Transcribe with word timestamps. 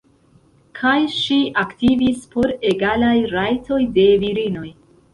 Kaj 0.79 0.93
ŝi 1.17 1.37
aktivis 1.65 2.25
por 2.33 2.57
egalaj 2.73 3.15
rajtoj 3.37 3.81
de 4.01 4.11
virinoj. 4.27 4.69